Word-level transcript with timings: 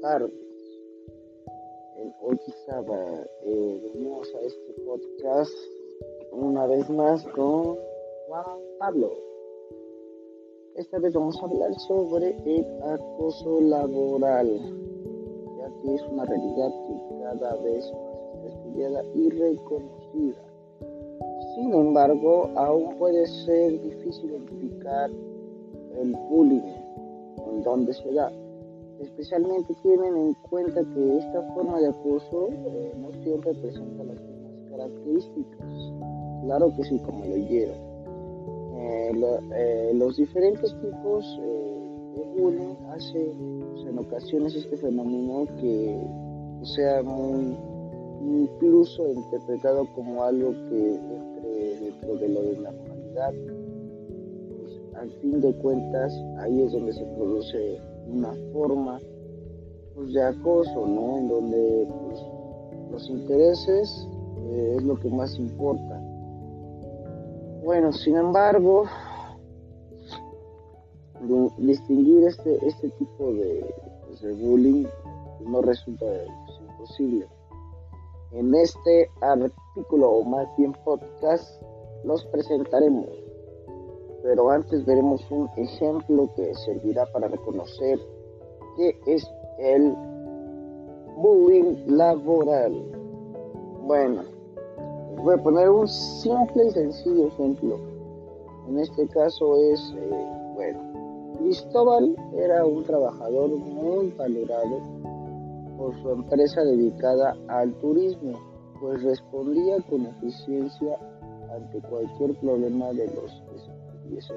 tardes. 0.00 0.32
Hoy 2.22 2.38
sábado 2.66 3.26
eh, 3.44 3.90
venimos 3.92 4.34
a 4.34 4.40
este 4.40 4.72
podcast 4.86 5.52
una 6.32 6.66
vez 6.66 6.88
más 6.88 7.22
con 7.28 7.76
Juan 8.26 8.44
Pablo. 8.78 9.10
Esta 10.76 10.98
vez 10.98 11.12
vamos 11.12 11.36
a 11.42 11.46
hablar 11.46 11.74
sobre 11.80 12.30
el 12.46 12.64
acoso 12.82 13.60
laboral, 13.60 14.48
ya 15.58 15.70
que 15.82 15.94
es 15.94 16.02
una 16.10 16.24
realidad 16.24 16.70
que 16.86 17.22
cada 17.22 17.56
vez 17.56 17.84
más 17.92 18.14
está 18.34 18.48
estudiada 18.48 19.04
y 19.14 19.28
reconocida. 19.30 20.42
Sin 21.54 21.74
embargo, 21.74 22.50
aún 22.56 22.96
puede 22.96 23.26
ser 23.26 23.80
difícil 23.82 24.30
identificar 24.30 25.10
el 26.00 26.16
bullying, 26.30 26.62
en 27.48 27.62
dónde 27.62 27.92
se 27.92 28.12
da. 28.12 28.32
Especialmente 29.00 29.74
tienen 29.82 30.14
en 30.14 30.34
cuenta 30.50 30.82
que 30.84 31.18
esta 31.18 31.42
forma 31.54 31.80
de 31.80 31.88
acoso 31.88 32.48
eh, 32.50 32.92
no 32.98 33.10
siempre 33.22 33.54
presenta 33.54 34.04
las 34.04 34.20
mismas 34.20 34.70
características. 34.70 35.92
Claro 36.42 36.72
que 36.76 36.84
sí, 36.84 36.98
como 36.98 37.24
leyeron. 37.24 37.78
Eh, 38.76 39.12
eh, 39.54 39.92
los 39.94 40.16
diferentes 40.16 40.70
tipos 40.82 41.40
de 42.14 42.42
bullying 42.42 42.74
hacen 42.90 43.64
pues, 43.72 43.86
en 43.86 43.98
ocasiones 43.98 44.54
este 44.54 44.76
fenómeno 44.76 45.46
que 45.58 45.98
sea 46.62 47.02
muy 47.02 47.56
incluso 48.22 49.12
interpretado 49.12 49.86
como 49.94 50.22
algo 50.22 50.52
que 50.68 51.00
dentro 51.80 52.16
de 52.16 52.28
lo 52.28 52.42
de 52.42 52.60
la 52.60 52.72
normalidad. 52.72 53.32
Pues, 54.48 54.94
al 54.94 55.10
fin 55.22 55.40
de 55.40 55.54
cuentas, 55.54 56.12
ahí 56.38 56.62
es 56.62 56.72
donde 56.72 56.92
se 56.92 57.04
produce 57.16 57.80
una 58.06 58.32
forma 58.52 58.98
pues, 59.94 60.12
de 60.12 60.22
acoso, 60.22 60.86
¿no? 60.86 61.18
En 61.18 61.28
donde 61.28 61.88
pues, 62.06 62.20
los 62.90 63.10
intereses 63.10 64.08
eh, 64.38 64.74
es 64.76 64.82
lo 64.82 64.98
que 64.98 65.08
más 65.10 65.38
importa. 65.38 66.00
Bueno, 67.62 67.92
sin 67.92 68.16
embargo, 68.16 68.84
distinguir 71.58 72.24
este, 72.24 72.66
este 72.66 72.88
tipo 72.90 73.32
de, 73.34 73.64
pues, 74.06 74.20
de 74.22 74.32
bullying 74.32 74.86
no 75.46 75.62
resulta 75.62 76.06
imposible. 76.60 77.26
En 78.32 78.54
este 78.54 79.10
artículo, 79.20 80.10
o 80.10 80.24
más 80.24 80.46
bien 80.56 80.72
podcast, 80.84 81.62
los 82.04 82.24
presentaremos. 82.26 83.06
Pero 84.22 84.50
antes 84.50 84.84
veremos 84.84 85.28
un 85.30 85.48
ejemplo 85.56 86.30
que 86.36 86.54
servirá 86.54 87.06
para 87.06 87.28
reconocer 87.28 87.98
qué 88.76 88.98
es 89.06 89.26
el 89.58 89.94
bullying 91.16 91.76
laboral. 91.86 92.72
Bueno, 93.86 94.22
voy 95.22 95.34
a 95.34 95.42
poner 95.42 95.70
un 95.70 95.88
simple 95.88 96.66
y 96.66 96.70
sencillo 96.70 97.26
ejemplo. 97.28 97.76
En 98.68 98.78
este 98.78 99.08
caso 99.08 99.56
es, 99.56 99.94
eh, 99.96 100.28
bueno, 100.54 100.90
Cristóbal 101.38 102.14
era 102.36 102.64
un 102.64 102.84
trabajador 102.84 103.50
muy 103.50 104.12
valorado 104.12 104.78
por 105.78 105.94
su 106.02 106.10
empresa 106.10 106.62
dedicada 106.62 107.34
al 107.48 107.72
turismo, 107.80 108.38
pues 108.80 109.02
respondía 109.02 109.78
con 109.88 110.04
eficiencia 110.06 110.98
ante 111.54 111.80
cualquier 111.88 112.38
problema 112.40 112.92
de 112.92 113.06
los 113.06 113.42
se 114.18 114.26
pudiese 114.26 114.34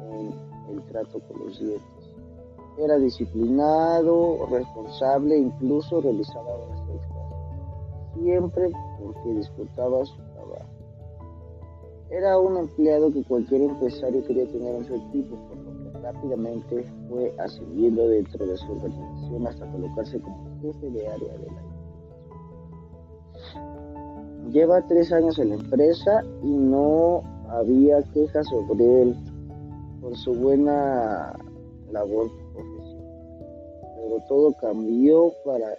en 0.00 0.76
el 0.76 0.82
trato 0.84 1.20
con 1.20 1.44
los 1.44 1.58
clientes. 1.58 1.84
Era 2.78 2.96
disciplinado, 2.96 4.46
responsable, 4.50 5.36
incluso 5.36 6.00
realizaba 6.00 6.48
horas 6.48 6.80
extras, 6.94 7.26
siempre 8.14 8.70
porque 9.02 9.34
disfrutaba 9.34 10.04
su 10.04 10.16
trabajo. 10.16 10.78
Era 12.10 12.38
un 12.38 12.56
empleado 12.56 13.12
que 13.12 13.22
cualquier 13.24 13.62
empresario 13.62 14.24
quería 14.24 14.46
tener 14.46 14.76
en 14.76 14.84
su 14.84 14.94
equipo, 14.94 15.36
por 15.48 15.58
lo 15.58 15.92
que 15.92 15.98
rápidamente 15.98 16.84
fue 17.08 17.34
ascendiendo 17.38 18.08
dentro 18.08 18.46
de 18.46 18.56
su 18.56 18.72
organización 18.72 19.46
hasta 19.46 19.70
colocarse 19.70 20.20
como 20.20 20.60
jefe 20.60 20.90
de 20.90 21.08
área 21.08 21.36
de 21.36 21.46
la 21.46 21.68
Lleva 24.50 24.86
tres 24.86 25.12
años 25.12 25.38
en 25.38 25.50
la 25.50 25.56
empresa 25.56 26.22
y 26.42 26.48
no 26.48 27.22
había 27.50 28.02
quejas 28.14 28.46
sobre 28.48 29.02
él 29.02 29.16
por 30.00 30.16
su 30.16 30.32
buena 30.34 31.34
labor 31.90 32.30
profesional. 32.52 32.98
Pero 33.96 34.22
todo 34.28 34.52
cambió 34.60 35.32
para 35.44 35.76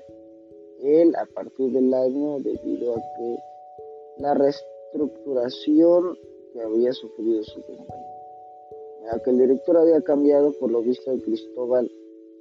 él 0.81 1.15
a 1.15 1.25
partir 1.33 1.71
del 1.71 1.93
año 1.93 2.39
debido 2.39 2.95
a 2.95 3.01
que 3.17 3.37
la 4.17 4.33
reestructuración 4.33 6.17
que 6.53 6.61
había 6.61 6.93
sufrido 6.93 7.43
su 7.43 7.61
compañía. 7.61 8.05
A 9.11 9.19
que 9.19 9.29
el 9.31 9.39
director 9.39 9.77
había 9.77 10.01
cambiado, 10.01 10.51
por 10.59 10.71
lo 10.71 10.81
visto 10.81 11.17
Cristóbal 11.23 11.89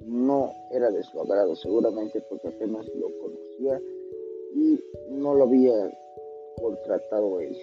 no 0.05 0.51
era 0.71 0.91
de 0.91 1.03
su 1.03 1.19
agrado, 1.19 1.55
seguramente 1.55 2.21
porque 2.29 2.49
apenas 2.49 2.85
lo 2.95 3.07
conocía 3.19 3.81
y 4.53 4.79
no 5.09 5.35
lo 5.35 5.43
había 5.43 5.91
contratado 6.61 7.39
él. 7.39 7.57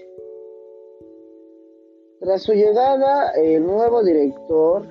Tras 2.18 2.44
su 2.44 2.54
llegada, 2.54 3.30
el 3.32 3.66
nuevo 3.66 4.02
director 4.02 4.86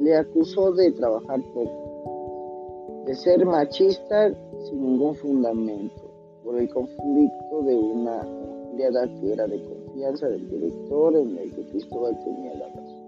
le 0.00 0.16
acusó 0.16 0.72
de 0.72 0.92
trabajar 0.92 1.38
poco, 1.52 3.04
de 3.04 3.14
ser 3.14 3.44
machista 3.44 4.32
sin 4.64 4.80
ningún 4.80 5.14
fundamento, 5.14 6.10
por 6.42 6.56
el 6.56 6.72
conflicto 6.72 7.62
de 7.66 7.76
una 7.76 8.22
empleada 8.70 9.06
que 9.20 9.32
era 9.34 9.46
de 9.46 9.62
confianza 9.62 10.26
del 10.28 10.48
director 10.48 11.14
en 11.16 11.36
el 11.36 11.54
que 11.54 11.66
Cristóbal 11.66 12.18
tenía 12.24 12.54
la 12.54 12.68
razón. 12.68 13.04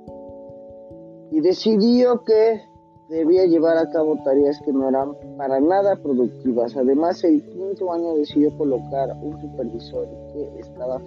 Y 1.30 1.40
decidió 1.40 2.24
que 2.24 2.60
debía 3.08 3.46
llevar 3.46 3.78
a 3.78 3.88
cabo 3.90 4.18
tareas 4.22 4.60
que 4.66 4.72
no 4.72 4.86
eran 4.86 5.16
para 5.38 5.60
nada 5.60 5.96
productivas. 5.96 6.76
Además, 6.76 7.24
el 7.24 7.42
quinto 7.42 7.90
año 7.90 8.16
decidió 8.16 8.54
colocar 8.58 9.16
un 9.22 9.40
supervisor 9.40 10.06
que 10.34 10.60
estaba 10.60 11.00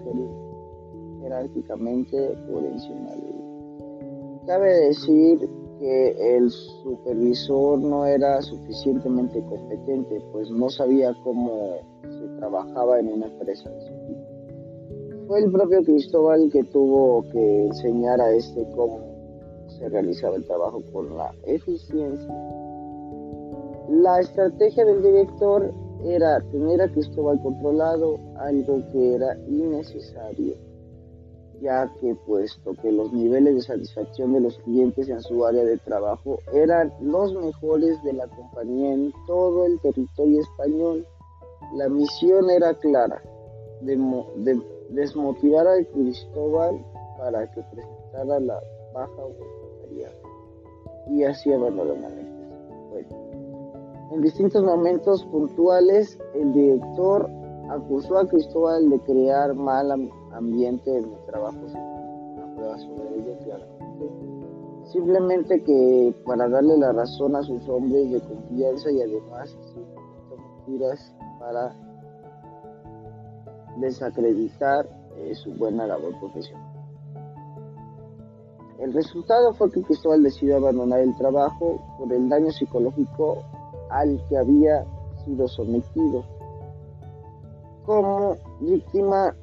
jerárquicamente 1.22 2.36
por 2.52 2.64
encima 2.64 3.12
de 3.12 3.30
él. 3.30 4.42
Cabe 4.48 4.74
decir 4.88 5.50
que 5.80 6.38
el 6.38 6.50
supervisor 6.50 7.80
no 7.80 8.06
era 8.06 8.42
suficientemente 8.42 9.42
competente, 9.46 10.22
pues 10.32 10.50
no 10.52 10.70
sabía 10.70 11.14
cómo 11.24 11.78
se 12.04 12.28
trabajaba 12.38 13.00
en 13.00 13.14
una 13.14 13.28
empresa. 13.28 13.70
Fue 15.28 15.40
el 15.40 15.52
propio 15.52 15.84
Cristóbal 15.84 16.50
que 16.52 16.64
tuvo 16.64 17.24
que 17.30 17.68
enseñar 17.68 18.20
a 18.20 18.32
este 18.32 18.68
cómo 18.76 19.00
se 19.68 19.88
realizaba 19.88 20.36
el 20.36 20.46
trabajo 20.46 20.82
con 20.92 21.16
la 21.16 21.34
eficiencia. 21.46 22.34
La 23.90 24.20
estrategia 24.20 24.86
del 24.86 25.02
director 25.02 25.72
era 26.04 26.42
tener 26.52 26.82
a 26.82 26.92
Cristóbal 26.92 27.42
controlado, 27.42 28.20
algo 28.38 28.82
que 28.92 29.16
era 29.16 29.38
innecesario, 29.48 30.56
ya 31.62 31.92
que 32.00 32.16
puesto 32.16 32.74
que 32.82 32.92
los 32.92 33.12
niveles 33.12 33.56
de 33.56 33.62
satisfacción 33.62 34.34
de 34.34 34.42
los 34.42 34.58
clientes 34.60 35.10
en 35.10 35.22
su 35.22 35.46
área 35.46 35.64
de 35.64 35.78
trabajo 35.78 36.40
eran 36.54 36.94
los 37.02 37.34
mejores 37.34 38.02
de 38.04 38.14
la 38.14 38.28
compañía 38.28 38.94
en 38.94 39.14
todo 39.28 39.66
el 39.66 39.80
territorio 39.82 40.42
español, 40.42 41.06
la 41.76 41.90
misión 41.90 42.50
era 42.50 42.74
clara, 42.76 43.22
de, 43.82 44.62
desmotivar 44.90 45.68
a 45.68 45.84
Cristóbal 45.86 46.84
para 47.18 47.50
que 47.52 47.62
presentara 47.72 48.40
la 48.40 48.60
baja 48.94 49.24
y 51.10 51.24
así 51.24 51.52
abandonó 51.52 51.96
la 51.96 52.10
en 54.12 54.22
distintos 54.22 54.64
momentos 54.64 55.24
puntuales, 55.26 56.18
el 56.34 56.52
director 56.52 57.30
acusó 57.70 58.18
a 58.18 58.28
Cristóbal 58.28 58.90
de 58.90 59.00
crear 59.02 59.54
mal 59.54 59.92
ambiente 60.40 60.98
en 60.98 61.06
el 61.06 61.26
trabajo. 61.26 61.58
Una 61.58 62.56
prueba 62.56 62.78
sobre 62.80 63.16
ello. 63.16 63.30
Simplemente 64.92 65.62
que 65.64 66.16
para 66.26 66.50
darle 66.50 66.78
la 66.78 66.92
razón 66.92 67.36
a 67.36 67.44
sus 67.44 67.68
hombres 67.70 68.12
de 68.12 68.20
confianza 68.22 68.92
y 68.92 69.02
además 69.02 69.56
mentiras 70.66 71.14
para 71.40 71.76
desacreditar 73.78 74.90
eh, 75.18 75.36
su 75.36 75.54
buena 75.54 75.86
labor 75.86 76.18
profesional. 76.20 76.70
El 78.80 78.94
resultado 78.94 79.54
fue 79.54 79.70
que 79.72 79.84
Cristóbal 79.84 80.24
decidió 80.24 80.58
abandonar 80.58 81.02
el 81.02 81.16
trabajo 81.18 81.80
por 81.98 82.12
el 82.12 82.28
daño 82.30 82.50
psicológico 82.50 83.44
al 83.90 84.20
que 84.28 84.38
había 84.38 84.86
sido 85.26 85.48
sometido. 85.48 86.24
Como 87.86 88.38
víctima 88.62 89.36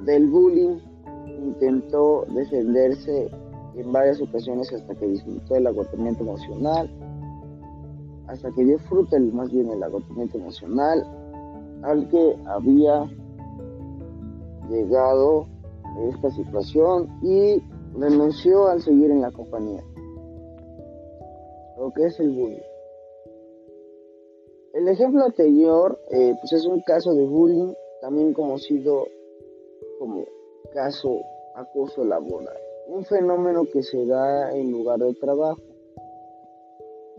del 0.00 0.28
bullying, 0.28 0.78
intentó 1.26 2.24
defenderse 2.34 3.30
en 3.76 3.92
varias 3.92 4.20
ocasiones 4.20 4.72
hasta 4.72 4.94
que 4.94 5.06
disfrutó 5.06 5.54
del 5.54 5.66
agotamiento 5.66 6.22
emocional. 6.22 6.90
hasta 8.28 8.50
que 8.52 8.64
dio 8.64 8.78
fruto 8.78 9.16
el, 9.16 9.32
más 9.32 9.50
bien 9.50 9.68
el 9.70 9.82
agotamiento 9.82 10.38
emocional 10.38 11.04
al 11.82 12.08
que 12.08 12.36
había 12.46 13.04
llegado 14.70 15.46
esta 16.08 16.30
situación 16.30 17.08
y 17.22 17.62
renunció 17.98 18.68
al 18.68 18.80
seguir 18.80 19.10
en 19.10 19.20
la 19.20 19.30
compañía. 19.32 19.82
Lo 21.78 21.92
que 21.92 22.06
es 22.06 22.18
el 22.20 22.30
bullying. 22.30 22.62
El 24.72 24.88
ejemplo 24.88 25.24
anterior 25.24 25.98
eh, 26.10 26.34
pues 26.40 26.52
es 26.52 26.64
un 26.64 26.80
caso 26.82 27.12
de 27.12 27.26
bullying, 27.26 27.74
también 28.00 28.32
conocido 28.32 29.06
como 30.02 30.26
caso 30.74 31.22
acoso 31.54 32.04
laboral, 32.04 32.58
un 32.88 33.04
fenómeno 33.04 33.64
que 33.72 33.84
se 33.84 34.04
da 34.04 34.52
en 34.52 34.72
lugar 34.72 34.98
de 34.98 35.14
trabajo, 35.14 35.62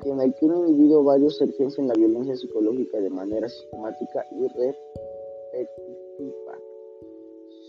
en 0.03 0.19
el 0.19 0.33
que 0.33 0.47
un 0.47 0.68
individuo 0.68 1.01
varios 1.01 1.41
ejercen 1.41 1.88
la 1.88 1.94
violencia 1.94 2.35
psicológica 2.35 3.00
de 3.00 3.09
manera 3.09 3.47
sistemática 3.47 4.25
y 4.31 4.47
repetitiva 4.50 6.57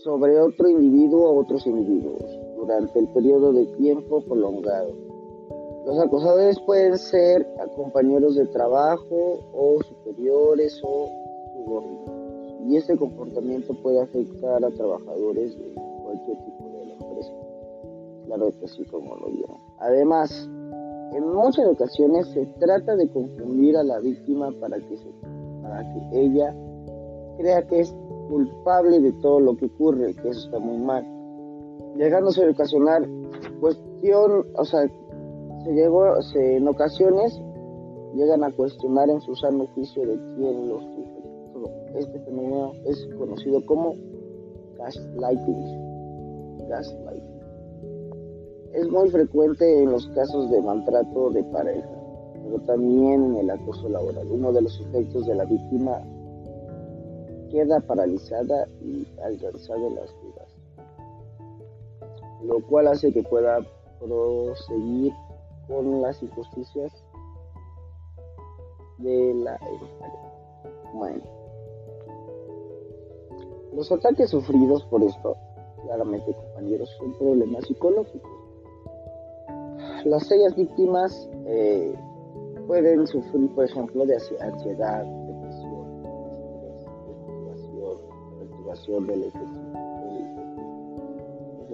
sobre 0.03 0.37
otro 0.37 0.67
individuo 0.67 1.29
o 1.29 1.39
otros 1.39 1.65
individuos 1.65 2.37
durante 2.57 2.99
el 2.99 3.07
periodo 3.13 3.53
de 3.53 3.67
tiempo 3.77 4.19
prolongado. 4.19 4.91
Los 5.85 5.97
acosadores 5.97 6.59
pueden 6.65 6.97
ser 6.97 7.47
compañeros 7.77 8.35
de 8.35 8.47
trabajo 8.47 9.39
o 9.53 9.81
superiores 9.81 10.77
o 10.83 11.09
subordinados. 11.53 12.24
Y 12.67 12.77
este 12.77 12.97
comportamiento 12.97 13.73
puede 13.81 14.01
afectar 14.01 14.63
a 14.63 14.71
trabajadores 14.71 15.57
de 15.57 15.73
cualquier 16.03 16.37
tipo 16.37 16.69
de 16.71 16.93
empresa. 16.93 17.33
Claro 18.25 18.51
que 18.59 18.67
sí, 18.67 18.83
como 18.85 19.15
lo 19.17 19.29
vieron. 19.29 19.57
Además, 19.79 20.49
en 21.13 21.27
muchas 21.33 21.67
ocasiones 21.67 22.27
se 22.29 22.45
trata 22.59 22.95
de 22.95 23.07
confundir 23.09 23.77
a 23.77 23.83
la 23.83 23.99
víctima 23.99 24.51
para 24.59 24.77
que, 24.79 24.97
se, 24.97 25.05
para 25.61 25.81
que 25.93 26.21
ella 26.21 26.55
crea 27.37 27.67
que 27.67 27.81
es 27.81 27.95
culpable 28.29 28.99
de 28.99 29.11
todo 29.21 29.39
lo 29.39 29.55
que 29.55 29.65
ocurre, 29.67 30.15
que 30.15 30.29
eso 30.29 30.45
está 30.45 30.59
muy 30.59 30.77
mal. 30.77 31.05
Llegándose 31.95 32.43
a 32.43 32.49
ocasionar 32.49 33.07
cuestión, 33.59 34.45
o 34.57 34.65
sea, 34.65 34.89
se 35.63 35.71
llegó, 35.71 36.05
en 36.35 36.67
ocasiones 36.67 37.39
llegan 38.15 38.43
a 38.43 38.51
cuestionar 38.51 39.09
en 39.09 39.21
su 39.21 39.35
sano 39.35 39.67
juicio 39.67 40.05
de 40.05 40.17
quién 40.35 40.69
los 40.69 40.83
sufre. 40.83 41.14
Este 41.97 42.19
fenómeno 42.19 42.73
es 42.85 43.07
conocido 43.17 43.65
como 43.65 43.95
gaslighting. 44.77 46.67
Gaslighting. 46.67 47.39
Es 48.73 48.89
muy 48.89 49.09
frecuente 49.09 49.83
en 49.83 49.91
los 49.91 50.05
casos 50.09 50.51
de 50.51 50.61
maltrato 50.61 51.29
de 51.29 51.43
pareja, 51.45 51.89
pero 52.43 52.59
también 52.65 53.23
en 53.23 53.35
el 53.37 53.49
acoso 53.49 53.87
laboral. 53.87 54.27
Uno 54.29 54.51
de 54.51 54.63
los 54.63 54.79
efectos 54.81 55.25
de 55.25 55.35
la 55.35 55.45
víctima 55.45 56.01
queda 57.49 57.79
paralizada 57.79 58.67
y 58.81 59.07
alcanzada 59.23 59.89
las 59.91 60.13
dudas, 60.21 60.57
lo 62.43 62.61
cual 62.67 62.87
hace 62.89 63.13
que 63.13 63.23
pueda 63.23 63.59
proseguir 63.99 65.13
con 65.67 66.01
las 66.01 66.21
injusticias 66.21 66.91
de 68.97 69.33
la 69.35 69.57
Bueno, 70.93 71.23
los 73.75 73.91
ataques 73.91 74.29
sufridos 74.29 74.83
por 74.85 75.03
esto, 75.03 75.35
claramente 75.83 76.33
compañeros, 76.33 76.89
son 76.97 77.13
problemas 77.17 77.65
psicológicos. 77.65 78.31
Las 80.05 80.27
sellas 80.27 80.55
víctimas 80.55 81.29
eh, 81.45 81.93
pueden 82.67 83.05
sufrir, 83.07 83.53
por 83.53 83.65
ejemplo, 83.65 84.05
de 84.05 84.15
ansiedad, 84.39 85.05
del 88.85 89.23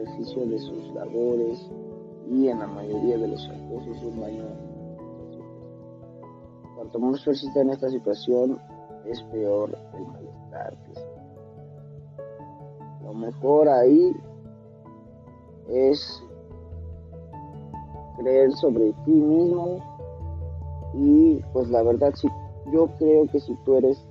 ejercicio, 0.08 0.46
de 0.46 0.60
sus 0.60 0.94
labores 0.94 1.70
y 2.30 2.48
en 2.48 2.60
la 2.60 2.68
mayoría 2.68 3.18
de 3.18 3.28
los 3.28 3.50
acosos 3.50 4.20
daño. 4.20 4.46
Cuanto 6.76 7.00
más 7.00 7.24
persiste 7.24 7.60
en 7.60 7.70
esta 7.72 7.90
situación, 7.90 8.60
es 9.06 9.22
peor 9.24 9.78
el 9.94 10.06
malestar 10.08 10.78
Lo 13.12 13.18
mejor 13.18 13.68
ahí 13.68 14.16
es 15.68 16.24
creer 18.18 18.54
sobre 18.54 18.94
ti 19.04 19.12
mismo 19.12 19.80
y 20.94 21.42
pues 21.52 21.70
la 21.70 21.84
verdad 21.84 22.14
si 22.16 22.30
yo 22.72 22.88
creo 22.98 23.28
que 23.28 23.42
si 23.42 23.54
tú 23.66 23.76
eres 23.76 24.02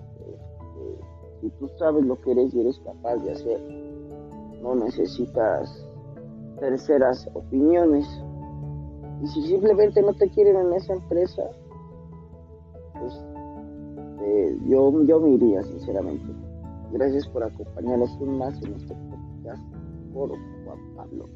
si 1.40 1.48
tú 1.52 1.66
sabes 1.78 2.04
lo 2.04 2.20
que 2.20 2.32
eres 2.32 2.52
y 2.52 2.60
eres 2.60 2.78
capaz 2.80 3.16
de 3.16 3.32
hacer, 3.32 3.58
no 4.60 4.74
necesitas 4.74 5.88
terceras 6.58 7.26
opiniones. 7.32 8.06
Y 9.22 9.26
si 9.28 9.46
simplemente 9.46 10.02
no 10.02 10.12
te 10.12 10.28
quieren 10.28 10.56
en 10.56 10.74
esa 10.74 10.92
empresa, 10.92 11.42
pues 12.98 13.24
eh, 14.20 14.58
yo, 14.66 15.02
yo 15.04 15.20
me 15.20 15.30
iría, 15.30 15.62
sinceramente. 15.62 16.49
Gracias 16.92 17.28
por 17.28 17.44
acompañarnos 17.44 18.10
un 18.20 18.38
más 18.38 18.60
en 18.62 18.72
nuestro 18.72 18.96
podcast 18.96 19.62
Foro 20.12 20.34
Juan 20.64 20.96
Pablo. 20.96 21.28